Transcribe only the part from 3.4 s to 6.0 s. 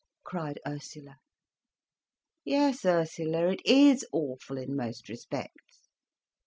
it is awful, in most respects.